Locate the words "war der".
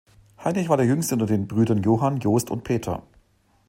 0.67-0.87